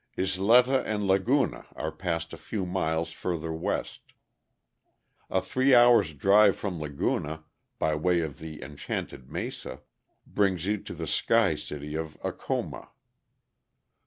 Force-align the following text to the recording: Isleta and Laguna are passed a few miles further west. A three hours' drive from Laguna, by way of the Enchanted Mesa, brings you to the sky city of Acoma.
Isleta 0.17 0.81
and 0.83 1.05
Laguna 1.05 1.67
are 1.75 1.91
passed 1.91 2.33
a 2.33 2.37
few 2.37 2.65
miles 2.65 3.11
further 3.11 3.53
west. 3.53 3.99
A 5.29 5.39
three 5.41 5.75
hours' 5.75 6.15
drive 6.15 6.55
from 6.55 6.79
Laguna, 6.79 7.43
by 7.77 7.93
way 7.93 8.21
of 8.21 8.39
the 8.39 8.63
Enchanted 8.63 9.29
Mesa, 9.31 9.81
brings 10.25 10.65
you 10.65 10.77
to 10.79 10.95
the 10.95 11.05
sky 11.05 11.53
city 11.53 11.93
of 11.93 12.17
Acoma. 12.23 12.89